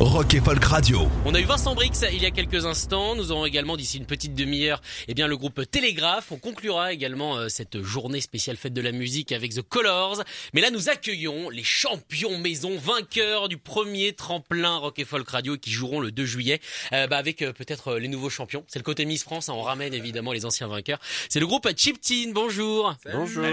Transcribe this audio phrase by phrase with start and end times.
[0.00, 1.08] Rock et Folk Radio.
[1.24, 3.14] On a eu Vincent Brix il y a quelques instants.
[3.14, 6.32] Nous aurons également d'ici une petite demi-heure eh bien, le groupe Télégraphe.
[6.32, 10.24] On conclura également euh, cette journée spéciale fête de la musique avec The Colors.
[10.54, 15.56] Mais là, nous accueillons les champions maison vainqueurs du premier tremplin Rock et Folk Radio
[15.56, 16.60] qui joueront le 2 juillet
[16.92, 18.64] euh, bah, avec euh, peut-être euh, les nouveaux champions.
[18.66, 19.48] C'est le côté Miss France.
[19.50, 19.54] hein.
[19.54, 20.98] on ramène évidemment les anciens vainqueurs.
[21.28, 22.32] C'est le groupe Chip Teen.
[22.32, 22.92] Bonjour.
[23.12, 23.44] Bonjour.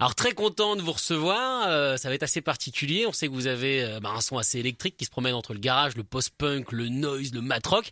[0.00, 1.66] Alors très content de vous recevoir.
[1.68, 3.06] Euh, ça va être assez particulier.
[3.06, 5.52] On sait que vous avez euh, bah, un son assez électrique qui se promène entre
[5.52, 7.90] le garage, le post-punk, le noise, le mat-rock.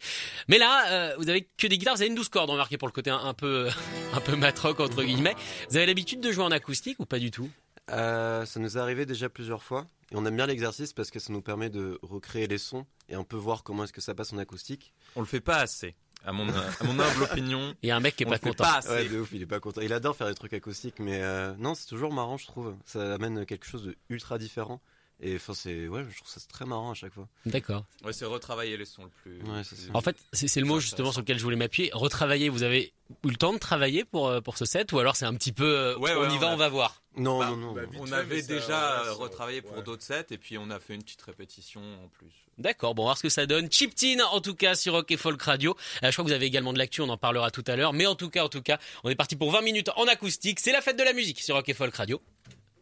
[0.49, 1.95] Mais là, euh, vous avez que des guitares.
[1.97, 3.69] Vous avez une 12 cordes, remarquez pour le côté un, un peu,
[4.15, 5.37] un peu mat-rock entre guillemets.
[5.69, 7.51] Vous avez l'habitude de jouer en acoustique ou pas du tout?
[7.91, 11.19] Euh, ça nous est arrivé déjà plusieurs fois et on aime bien l'exercice parce que
[11.19, 14.15] ça nous permet de recréer les sons et on peut voir comment est-ce que ça
[14.15, 14.93] passe en acoustique.
[15.17, 17.75] On le fait pas assez, à mon, à mon humble opinion.
[17.83, 18.65] Il y a un mec qui est on pas content.
[18.65, 18.81] pas.
[18.89, 19.81] Ouais, de ouf, il est pas content.
[19.81, 22.77] Il adore faire des trucs acoustiques, mais euh, non, c'est toujours marrant, je trouve.
[22.85, 24.81] Ça amène quelque chose de ultra différent.
[25.23, 27.29] Et enfin, c'est ouais, je trouve ça très marrant à chaque fois.
[27.45, 27.85] D'accord.
[28.05, 29.43] Ouais, c'est retravailler les sons le plus.
[29.43, 29.75] Ouais, ça.
[29.93, 31.91] En fait, c'est c'est le mot justement sur lequel je voulais m'appuyer.
[31.93, 32.49] Retravailler.
[32.49, 35.27] Vous avez eu le temps de travailler pour euh, pour ce set ou alors c'est
[35.27, 37.03] un petit peu euh, Ouais, on ouais, y on va, a- on va voir?
[37.17, 37.73] Non, Bah, non, non.
[37.75, 39.83] bah, on fait, avait ça, déjà ouais, retravaillé pour ouais.
[39.83, 42.31] d'autres sets et puis on a fait une petite répétition en plus.
[42.57, 43.71] D'accord, bon, on va voir ce que ça donne.
[43.71, 45.77] Chip Teen, en tout cas, sur Rock et Folk Radio.
[46.03, 47.93] Euh, je crois que vous avez également de l'actu, on en parlera tout à l'heure.
[47.95, 50.61] Mais en tout cas, en tout cas, on est parti pour 20 minutes en acoustique.
[50.61, 52.23] C'est la fête de la musique sur Rock et Folk Radio.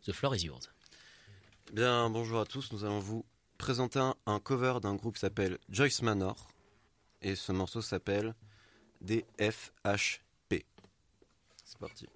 [0.06, 0.68] The floor is yours.
[1.72, 2.72] Bien, bonjour à tous.
[2.72, 3.24] Nous allons vous
[3.58, 6.48] présenter un, un cover d'un groupe qui s'appelle Joyce Manor.
[7.20, 8.34] Et ce morceau s'appelle
[9.02, 10.64] DFHP.
[11.64, 12.06] C'est parti.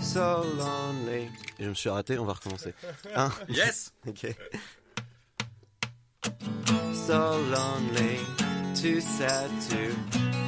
[0.00, 1.28] So lonely.
[1.58, 2.72] Et je me suis raté, on va recommencer.
[3.16, 4.34] Un, Yes ok.
[6.94, 8.18] So lonely,
[8.80, 9.92] too sad to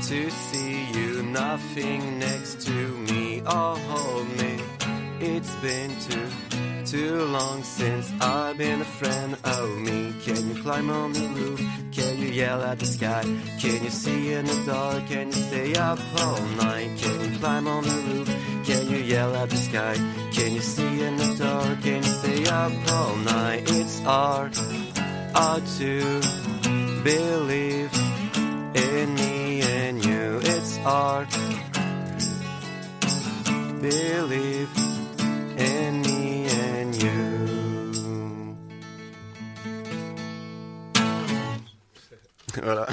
[0.09, 1.22] to see you.
[1.22, 4.69] Nothing next to me, oh hold me.
[5.22, 6.26] It's been too
[6.86, 10.14] too long since I've been a friend of me.
[10.25, 11.60] Can you climb on the roof?
[11.92, 13.22] Can you yell at the sky?
[13.60, 15.06] Can you see in the dark?
[15.09, 16.98] Can you stay up all night?
[16.98, 18.28] Can you climb on the roof?
[18.64, 19.94] Can you yell at the sky?
[20.32, 21.82] Can you see in the dark?
[21.82, 23.62] Can you stay up all night?
[23.66, 24.56] It's hard,
[25.34, 26.20] hard to
[27.04, 27.92] believe
[28.75, 30.41] in me and you.
[30.44, 31.28] It's hard,
[33.82, 34.90] believe
[35.60, 38.56] in me and you.
[42.62, 42.87] Voilà.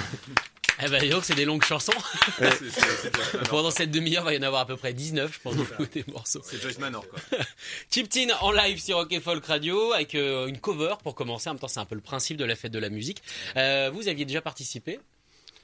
[0.83, 1.91] Eh ben, donc, c'est des longues chansons.
[2.37, 3.47] C'est- c'est- c'est Joyce Manor.
[3.49, 5.55] Pendant cette demi-heure, il va y en avoir à peu près 19, je pense,
[5.91, 6.41] des morceaux.
[6.43, 7.19] C'est Joyce Manor quoi.
[7.91, 11.49] Chip Teen en live sur Rock et Folk Radio avec euh, une cover pour commencer.
[11.49, 13.23] En même temps, c'est un peu le principe de la fête de la musique.
[13.55, 14.99] Euh, vous aviez déjà participé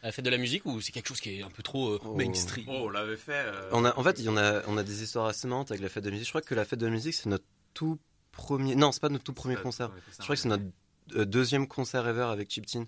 [0.03, 1.93] à la fête de la musique ou c'est quelque chose qui est un peu trop
[1.93, 2.13] euh, Oh.
[2.15, 2.65] mainstream?
[2.69, 3.31] Oh, on l'avait fait.
[3.33, 5.71] euh, On a, en fait, il y en a, on a des histoires assez marrantes
[5.71, 6.25] avec la fête de musique.
[6.25, 7.97] Je crois que la fête de musique, c'est notre tout
[8.31, 8.75] premier.
[8.75, 9.89] Non, c'est pas notre tout premier concert.
[10.19, 10.63] Je crois que c'est notre
[11.15, 12.85] euh, deuxième concert ever avec Chip Teen.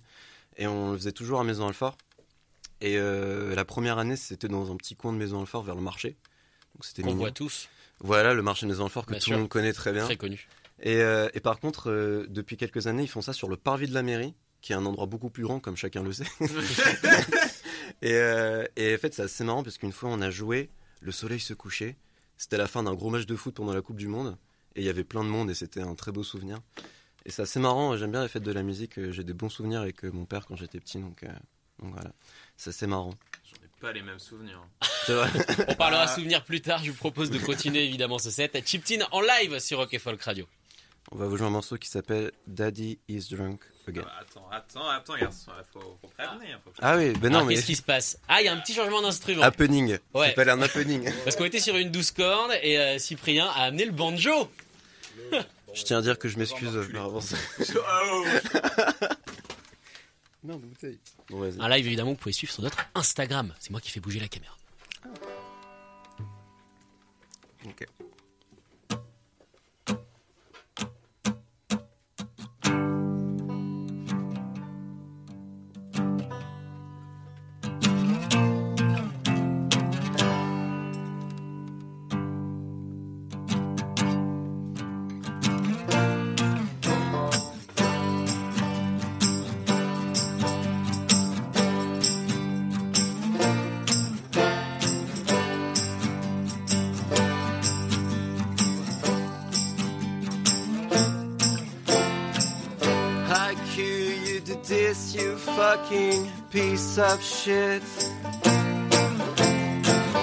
[0.58, 1.98] Et on le faisait toujours à Maison Alfort.
[2.81, 5.82] Et euh, la première année, c'était dans un petit coin de Maison Alfort vers le
[5.82, 6.18] marché.
[6.76, 9.38] Donc c'était qu'on voit tous, Voilà, le marché de Maison Alfort que Bien tout le
[9.38, 10.03] monde connaît très bien.
[10.03, 10.47] très connu.
[10.82, 13.88] Et, euh, et par contre, euh, depuis quelques années, ils font ça sur le parvis
[13.88, 14.34] de la mairie,
[14.66, 16.26] qui est un endroit beaucoup plus grand, comme chacun le sait.
[18.02, 20.72] et, euh, et en fait, c'est assez marrant parce qu'une fois, on a joué,
[21.02, 21.96] le soleil se couchait.
[22.36, 24.38] C'était la fin d'un gros match de foot pendant la Coupe du Monde.
[24.76, 26.58] Et il y avait plein de monde et c'était un très beau souvenir.
[27.26, 28.98] Et c'est assez marrant, j'aime bien les fêtes de la musique.
[28.98, 31.28] euh, J'ai des bons souvenirs avec euh, mon père quand j'étais petit, donc, euh,
[31.80, 32.12] donc voilà.
[32.58, 33.14] C'est assez marrant.
[33.46, 34.66] J'en ai pas les mêmes souvenirs.
[35.08, 35.30] Vrai.
[35.70, 36.84] On parlera souvenirs plus tard.
[36.84, 38.58] Je vous propose de continuer évidemment ce set.
[38.66, 40.47] Chip Teen en live sur Rock Folk Radio.
[41.12, 44.03] On va vous jouer un morceau qui s'appelle Daddy is drunk again.
[44.08, 46.59] Ah, attends, attends, attends, garçon, il faut, faut prévenir.
[46.64, 47.55] Faut Ah oui, ben non, Alors, mais.
[47.55, 48.17] Qu'est-ce qui se passe?
[48.28, 49.43] Ah, il y a un petit changement d'instrument.
[49.43, 49.97] Happening.
[50.14, 50.22] Ouais.
[50.22, 51.11] Ça s'appelle un happening.
[51.23, 54.49] Parce qu'on était sur une 12 cordes et euh, Cyprien a amené le banjo.
[55.73, 57.34] Je tiens à dire que je m'excuse par avance.
[57.76, 58.26] Oh
[60.43, 60.99] Merde, bouteille.
[61.29, 61.59] Bon, vas-y.
[61.59, 63.53] Un live évidemment vous pouvez suivre sur notre Instagram.
[63.59, 64.55] C'est moi qui fais bouger la caméra.
[67.66, 67.88] Ok.
[104.67, 107.84] This, you fucking piece of shit.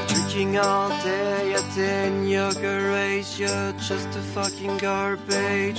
[0.09, 1.75] Drinking all day at
[2.55, 5.79] garage, you're just a fucking garbage.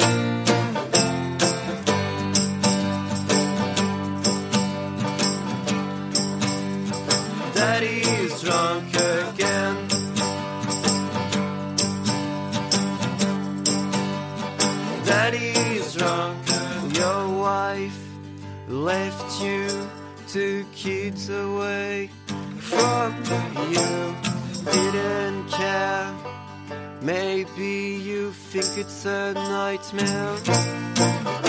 [7.54, 9.43] Daddy's drunk again.
[18.84, 19.66] Left you
[20.28, 22.10] two kids away
[22.58, 23.16] from
[23.72, 24.16] you.
[24.72, 26.14] Didn't care.
[27.02, 31.43] Maybe you think it's a nightmare.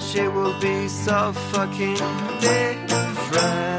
[0.00, 1.94] Much, it will be so fucking
[2.40, 3.69] different.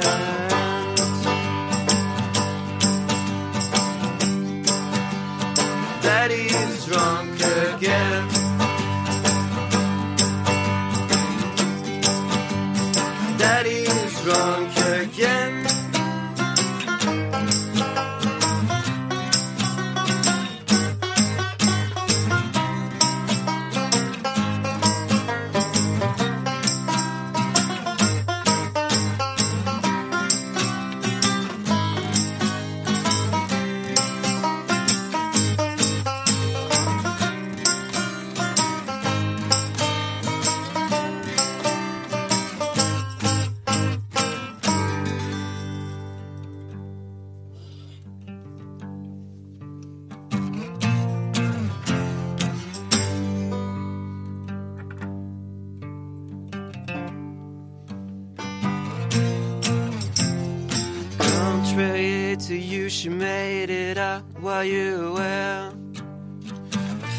[61.82, 65.74] Contrary to you, she made it up while you were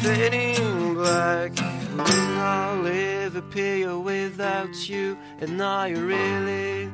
[0.01, 1.51] fading black.
[1.59, 6.89] When I live a appear without you, and I really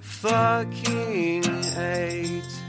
[0.00, 2.63] fucking hate.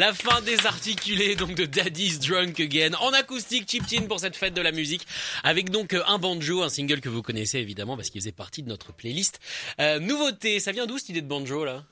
[0.00, 4.54] La fin des articulés donc de Daddy's Drunk Again en acoustique chip pour cette fête
[4.54, 5.06] de la musique
[5.44, 8.62] avec donc euh, un banjo, un single que vous connaissez évidemment parce qu'il faisait partie
[8.62, 9.40] de notre playlist.
[9.78, 11.84] Euh, nouveauté, ça vient d'où cette idée de banjo là?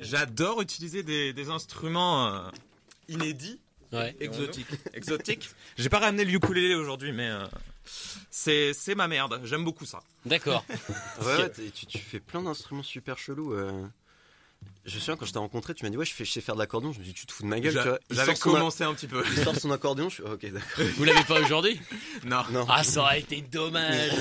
[0.00, 2.40] J'adore utiliser des, des instruments euh,
[3.10, 3.60] inédits,
[3.92, 4.16] Ouais.
[4.20, 4.66] exotiques.
[4.94, 5.50] exotiques.
[5.76, 7.44] J'ai pas ramené le ukulélé aujourd'hui, mais euh,
[8.30, 9.38] c'est c'est ma merde.
[9.44, 10.02] J'aime beaucoup ça.
[10.24, 10.64] D'accord.
[11.20, 13.52] Ouais, ouais, t'es- tu, tu fais plein d'instruments super chelous.
[13.52, 13.86] euh.
[14.84, 16.40] Je me souviens quand je t'ai rencontré, tu m'as dit ouais, je, fais, je sais
[16.40, 16.92] faire de l'accordéon.
[16.92, 17.98] Je me dis tu te fous de ma gueule, tu vois.
[18.10, 19.24] Il J'avais sort, son, a- commencé un petit peu.
[19.36, 20.84] il sort son accordéon, je suis ok, d'accord.
[20.96, 21.80] Vous l'avez pas aujourd'hui
[22.24, 22.42] non.
[22.52, 22.66] Non.
[22.68, 24.12] Ah, ça aurait été dommage.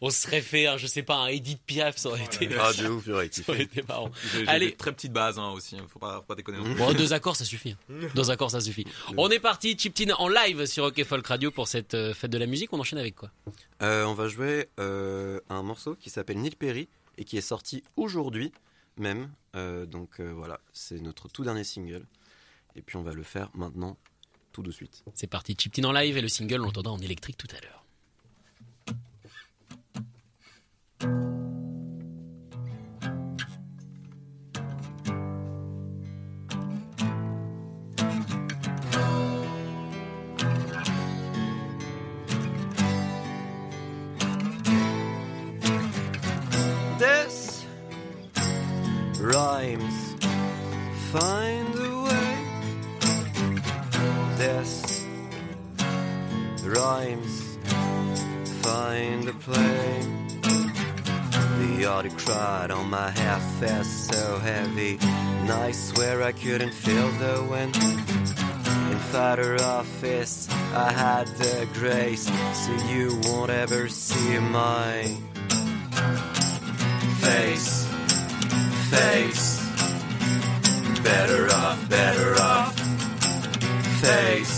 [0.00, 2.72] On se serait fait, un, je sais pas, un Edith Piaf, ça aurait été, Ah,
[2.72, 3.62] de ouf, j'aurais ça aurait kiffé.
[3.62, 4.10] été marrant.
[4.32, 4.66] J'ai j'ai Allez.
[4.68, 5.76] des très petites bases hein, aussi.
[5.92, 6.58] Faut pas, faut pas déconner.
[6.58, 6.74] non plus.
[6.74, 7.74] Bon, deux accords, ça suffit.
[8.14, 8.86] Deux accords, ça suffit.
[9.16, 12.38] On est parti, Chiptin en live sur Rock Folk Radio pour cette euh, fête de
[12.38, 12.72] la musique.
[12.72, 13.30] On enchaîne avec quoi?
[13.82, 17.82] Euh, on va jouer euh, un morceau qui s'appelle Neil Perry et qui est sorti
[17.96, 18.52] aujourd'hui
[18.98, 19.30] même.
[19.54, 22.06] Euh, donc euh, voilà, c'est notre tout dernier single.
[22.76, 23.96] Et puis on va le faire maintenant,
[24.52, 25.02] tout de suite.
[25.14, 27.84] C'est parti, Chiptin en live et le single, on l'entendra en électrique tout à l'heure.
[62.88, 64.98] My half fast so heavy.
[65.00, 67.76] And I swear I couldn't feel the wind.
[67.76, 75.04] In fighter office, I had the grace, so you won't ever see my
[77.20, 77.86] face,
[78.90, 79.58] face.
[81.02, 82.74] Better off, better off.
[84.00, 84.57] Face.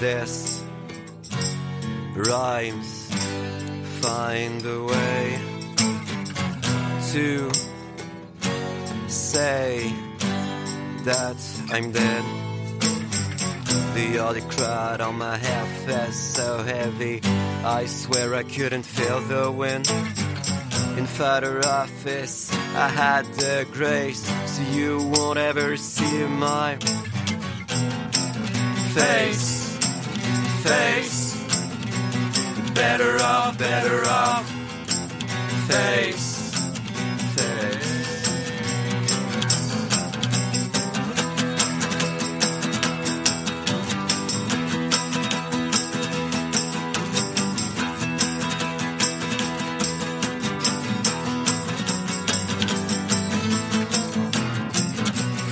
[0.00, 0.64] This
[2.14, 3.10] rhymes.
[4.00, 5.38] Find a way
[7.12, 7.50] to
[9.08, 9.92] say
[11.04, 11.36] that
[11.70, 12.24] I'm dead.
[13.94, 17.20] The other crowd on my half felt so heavy.
[17.62, 19.86] I swear I couldn't feel the wind.
[20.96, 26.78] In fighter office, I had the grace, so you won't ever see my
[28.94, 29.59] face,
[30.70, 31.34] face.
[32.74, 34.46] Better off, better off,
[35.68, 36.28] face,
[37.34, 38.00] face.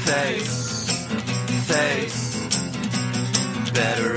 [0.06, 0.56] face,
[1.70, 2.20] face.
[3.72, 4.08] Better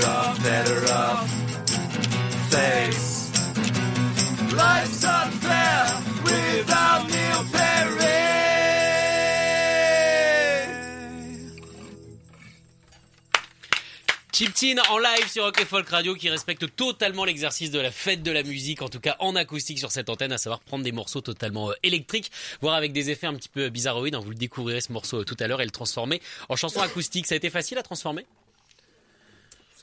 [14.32, 18.22] Chiptin en live sur Rock et Folk Radio qui respecte totalement l'exercice de la fête
[18.22, 20.92] de la musique, en tout cas en acoustique sur cette antenne, à savoir prendre des
[20.92, 22.30] morceaux totalement euh, électriques,
[22.60, 24.14] voire avec des effets un petit peu bizarroïdes.
[24.14, 24.20] hein.
[24.22, 27.26] Vous le découvrirez ce morceau euh, tout à l'heure et le transformer en chanson acoustique.
[27.26, 28.26] Ça a été facile à transformer?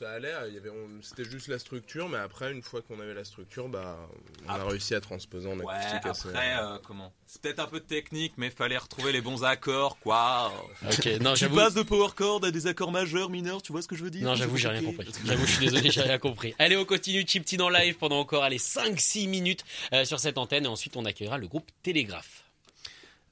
[0.00, 2.98] Ça allait, il y avait, on- c'était juste la structure, mais après, une fois qu'on
[3.00, 3.98] avait la structure, bah,
[4.46, 6.28] on a réussi à transposer en Ouais, acoustique assez.
[6.30, 7.12] après, euh, comment?
[7.26, 10.66] C'est peut-être un peu technique, mais fallait retrouver les bons accords, quoi.
[10.90, 13.88] Ok, non, Tu passes de power chord à des accords majeurs, mineurs, tu vois ce
[13.88, 14.26] que je veux dire?
[14.26, 15.06] Non, j'avoue, j'ai rien compris.
[15.26, 16.54] J'avoue, je suis désolé, j'ai rien compris.
[16.58, 20.64] Allez, on continue Chiptin en live pendant encore allez 5-6 minutes euh, sur cette antenne
[20.64, 22.44] et ensuite on accueillera le groupe Télégraphe.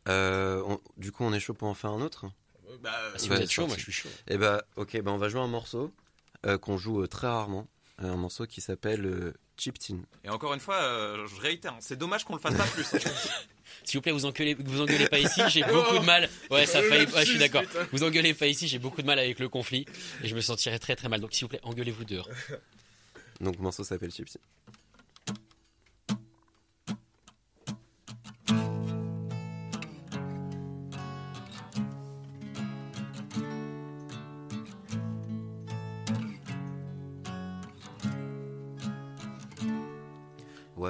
[0.08, 2.26] Euh, on- du coup, on est chaud pour en faire un autre?
[2.82, 4.10] Bah, Si Ouais, vous êtes chaud, moi je suis chaud.
[4.28, 5.90] Eh bah, ok, bah on va jouer un morceau euh,
[6.60, 7.68] qu'on joue euh, très rarement.
[8.02, 9.98] Euh, un morceau qui s'appelle euh, Chip Tin.
[10.22, 12.84] Et encore une fois, euh, je réitère, hein, c'est dommage qu'on le fasse pas plus.
[13.84, 16.28] S'il vous plaît, vous engueulez, vous engueulez pas ici, j'ai beaucoup de mal.
[16.50, 17.62] Ouais, ça a failli, ouais, je suis d'accord.
[17.92, 19.84] Vous engueulez pas ici, j'ai beaucoup de mal avec le conflit
[20.22, 21.20] et je me sentirais très très mal.
[21.20, 22.28] Donc s'il vous plaît, engueulez-vous dehors.
[23.40, 24.28] Donc le morceau s'appelle Chip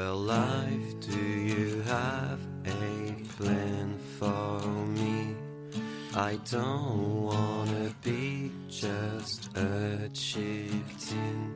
[0.08, 4.58] Well, life, do you have a plan for
[4.96, 5.36] me?
[6.14, 11.54] I don't wanna be just a chieftain.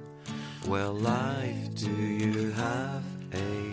[0.68, 3.72] Well, life, do you have a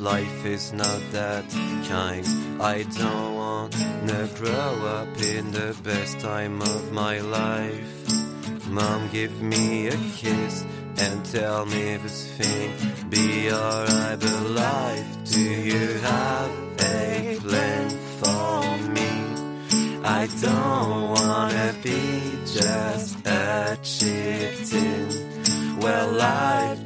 [0.00, 1.44] life is not that
[1.88, 2.26] kind?
[2.60, 8.68] I don't wanna grow up in the best time of my life.
[8.68, 10.64] Mom, give me a kiss
[10.98, 12.70] and tell me this thing
[13.08, 14.18] be alright.
[14.20, 16.50] But life, do you have
[16.80, 19.12] a plan for me?
[20.04, 25.78] I don't wanna be just a chicken.
[25.80, 26.85] Well, life,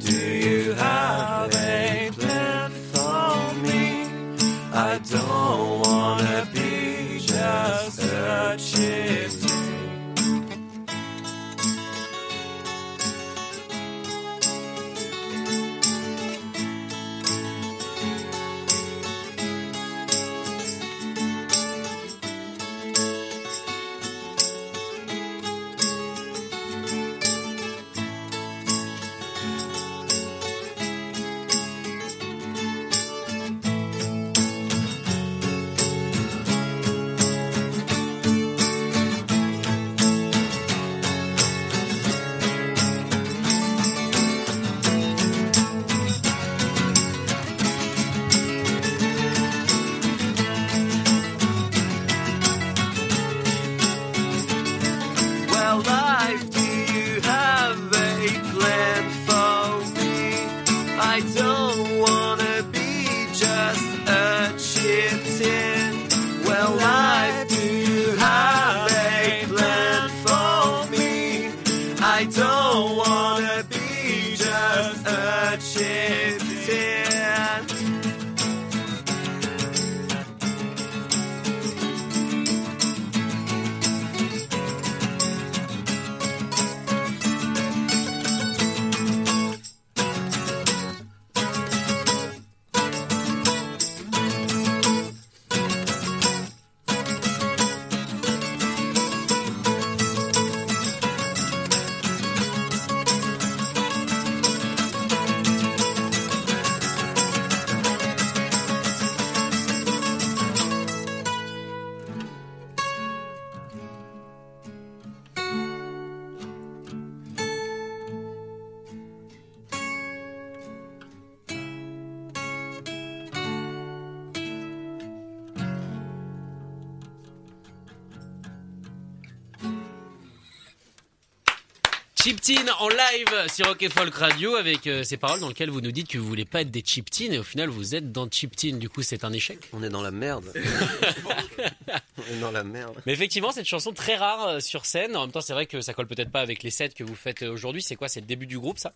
[132.23, 135.81] Chiptine en live sur Rock et Folk Radio avec euh, ces paroles dans lesquelles vous
[135.81, 138.29] nous dites que vous voulez pas être des Chiptines et au final vous êtes dans
[138.29, 138.77] Chiptine.
[138.77, 139.57] Du coup, c'est un échec?
[139.73, 140.53] On est dans la merde.
[142.19, 143.01] On est dans la merde.
[143.07, 145.15] Mais effectivement, cette chanson très rare euh, sur scène.
[145.15, 147.15] En même temps, c'est vrai que ça colle peut-être pas avec les sets que vous
[147.15, 147.81] faites euh, aujourd'hui.
[147.81, 148.07] C'est quoi?
[148.07, 148.93] C'est le début du groupe, ça?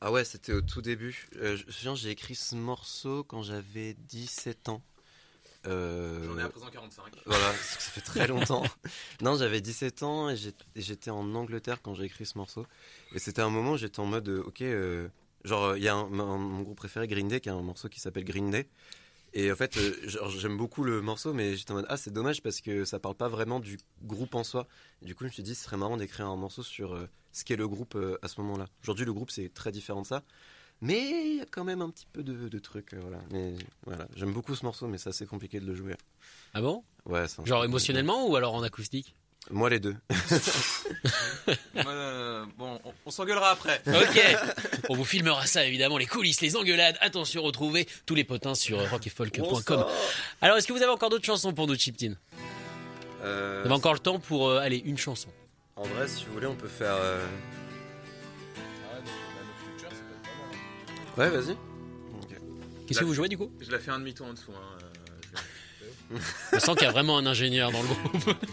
[0.00, 1.28] Ah ouais, c'était au tout début.
[1.36, 4.82] Euh, je me souviens, j'ai écrit ce morceau quand j'avais 17 ans.
[5.66, 7.04] Euh, J'en ai à présent 45.
[7.26, 8.62] Voilà, ça fait très longtemps.
[9.20, 10.36] non, j'avais 17 ans et
[10.76, 12.66] j'étais en Angleterre quand j'ai écrit ce morceau.
[13.14, 15.08] Et c'était un moment où j'étais en mode, euh, ok, euh,
[15.44, 17.88] genre, il y a un- mon mon groupe préféré, Green Day, qui a un morceau
[17.88, 18.68] qui s'appelle Green Day.
[19.34, 19.94] Et en fait, euh,
[20.38, 23.16] j'aime beaucoup le morceau, mais j'étais en mode, ah, c'est dommage parce que ça parle
[23.16, 24.66] pas vraiment du groupe en soi.
[25.02, 26.96] Du coup, je me suis dit, ce serait marrant d'écrire un morceau sur
[27.32, 28.66] ce qu'est le groupe à ce moment-là.
[28.82, 30.22] Aujourd'hui, le groupe, c'est très différent de ça.
[30.82, 31.00] Mais
[31.32, 33.18] il y a quand même un petit peu de, de trucs, euh, voilà.
[33.30, 33.54] Mais
[33.86, 35.94] voilà, j'aime beaucoup ce morceau, mais c'est assez compliqué de le jouer.
[36.54, 36.84] Ah bon?
[37.06, 39.14] Ouais, c'est un Genre émotionnellement ou alors en acoustique?
[39.50, 39.96] Moi, les deux.
[41.86, 43.80] Euh, bon, on, on s'engueulera après.
[43.86, 44.36] Ok
[44.88, 46.96] On vous filmera ça évidemment, les coulisses, les engueulades.
[47.00, 49.84] Attention, retrouvez tous les potins sur rocketfolk.com.
[50.40, 52.16] Alors, est-ce que vous avez encore d'autres chansons pour nous, Chiptine?
[53.22, 55.28] Euh, Vous avez encore le temps pour euh, aller une chanson.
[55.76, 56.94] En vrai, si vous voulez, on peut faire.
[56.96, 57.24] euh,
[61.16, 61.56] Ouais, vas-y.
[62.86, 64.52] Qu'est-ce que vous jouez du coup Je la fais un demi-tour en dessous.
[64.52, 64.78] Hein.
[66.12, 66.18] euh,
[66.52, 68.36] je- On sent qu'il y a vraiment un ingénieur dans le groupe.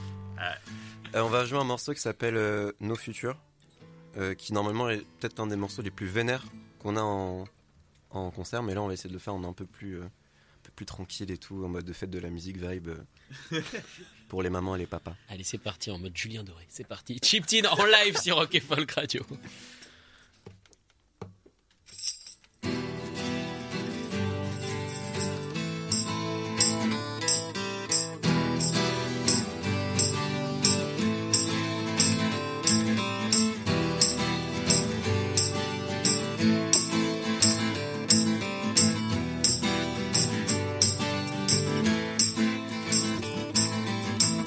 [1.15, 3.37] Euh, on va jouer un morceau qui s'appelle euh, Nos Futurs,
[4.17, 6.43] euh, qui normalement est peut-être un des morceaux les plus vénères
[6.79, 7.45] qu'on a en,
[8.09, 10.05] en concert, mais là on va essayer de le faire en un peu plus, euh,
[10.05, 10.09] un
[10.63, 12.89] peu plus tranquille et tout, en mode de fête de la musique vibe
[13.53, 13.61] euh,
[14.27, 15.15] pour les mamans et les papas.
[15.29, 16.65] Allez, c'est parti en mode Julien Doré.
[16.67, 17.19] C'est parti.
[17.23, 19.23] Chiptine en live sur Rock et Folk Radio.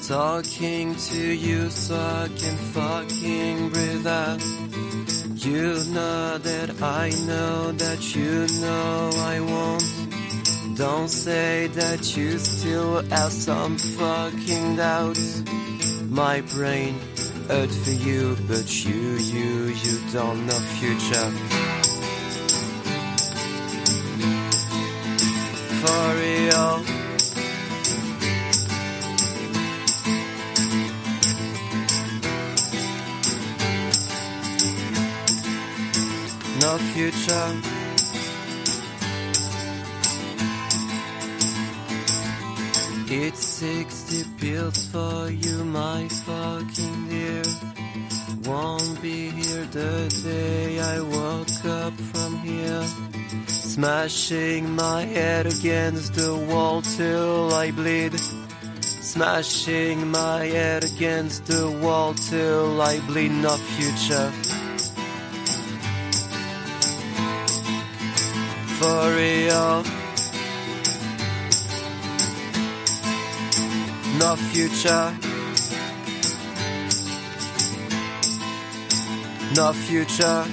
[0.07, 4.41] Talking to you so I can fucking breathe out.
[5.35, 10.77] You know that I know that you know I won't.
[10.77, 15.43] Don't say that you still have some fucking doubts.
[16.09, 16.97] My brain
[17.49, 21.31] hurt for you, but you, you, you don't know future.
[25.81, 26.96] For real.
[36.79, 37.49] Future.
[43.09, 47.43] It's 60 pills for you, my fucking dear.
[48.43, 52.83] Won't be here the day I woke up from here.
[53.47, 58.19] Smashing my head against the wall till I bleed.
[58.81, 63.31] Smashing my head against the wall till I bleed.
[63.31, 64.46] No future.
[74.19, 75.13] No future.
[79.55, 80.43] No future.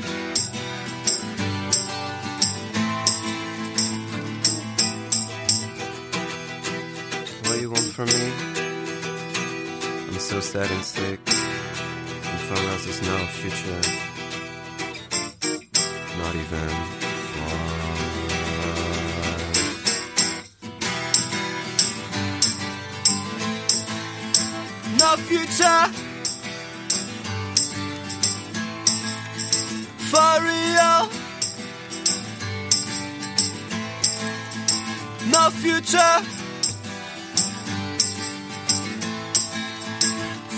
[7.42, 8.32] What you want from me?
[10.08, 11.20] I'm so sad and sick.
[11.26, 13.80] And for us, there's no future.
[16.18, 16.68] Not even.
[17.48, 17.93] one.
[25.04, 25.84] No future.
[30.10, 30.98] For real.
[35.30, 36.16] No future.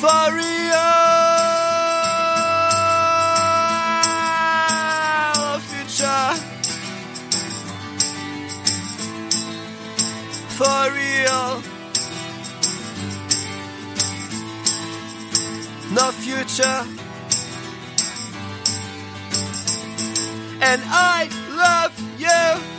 [0.01, 0.87] For real.
[5.35, 6.29] No future.
[10.57, 11.66] For real.
[15.93, 16.85] No future.
[20.61, 22.76] And I love you.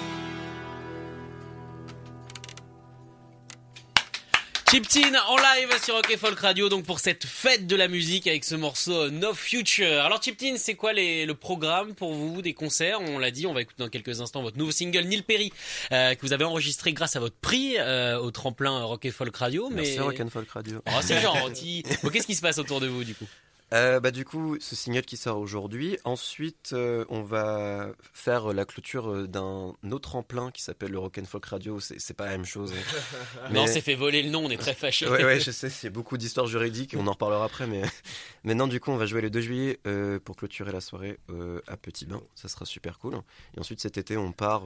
[4.69, 8.43] Chiptine en live sur Rock Folk Radio donc pour cette fête de la musique avec
[8.43, 10.01] ce morceau euh, No Future.
[10.03, 12.99] Alors Chiptine, c'est quoi les, le programme pour vous des concerts?
[12.99, 15.53] On l'a dit, on va écouter dans quelques instants votre nouveau single Neil Perry
[15.93, 19.69] euh, que vous avez enregistré grâce à votre prix euh, au tremplin Rock Folk Radio.
[19.69, 20.81] Merci mais Rock'n'Folk Radio.
[20.85, 21.83] Oh, c'est gentil.
[22.03, 23.25] Bon, Qu'est-ce qui se passe autour de vous du coup?
[23.73, 25.97] Euh, bah du coup, ce single qui sort aujourd'hui.
[26.05, 31.45] Ensuite, euh, on va faire la clôture euh, d'un autre tremplin qui s'appelle le Rock'n'Folk
[31.45, 31.79] Radio.
[31.81, 32.71] C'est pas la même chose.
[33.43, 33.49] hein.
[33.51, 35.07] Non, Mais- c'est fait voler le nom, on est très fâchés.
[35.09, 37.81] Ouais, ouais, je sais, c'est beaucoup d'histoires juridiques, on en reparlera après, mais
[38.45, 41.19] maintenant, du coup, on va jouer le 2 juillet euh, pour clôturer la soirée
[41.67, 43.15] à Petit Bain, ça sera super cool.
[43.55, 44.63] Et ensuite, cet été, on part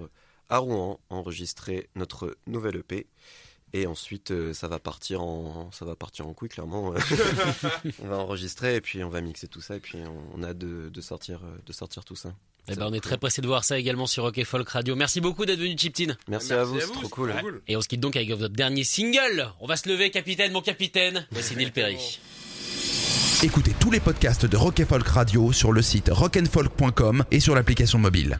[0.50, 3.08] à Rouen enregistrer notre nouvelle EP.
[3.74, 6.94] Et ensuite, euh, ça va partir en, ça va partir en couille, clairement.
[8.04, 10.54] on va enregistrer et puis on va mixer tout ça et puis on, on a
[10.54, 12.34] de, de sortir, euh, de sortir tout ça.
[12.68, 14.96] Eh ben, on est très pressé de voir ça également sur Rock et Folk Radio.
[14.96, 16.18] Merci beaucoup d'être venu Chiptine.
[16.28, 17.34] Merci, à vous, c'est trop cool.
[17.68, 19.50] Et on se quitte donc avec votre dernier single.
[19.62, 21.26] On va se lever, capitaine, mon capitaine.
[21.32, 22.20] Voici Neil Perry.
[23.44, 27.56] Écoutez tous les podcasts de Rock et Folk Radio sur le site rockandfolk.com et sur
[27.56, 28.40] l'application mobile.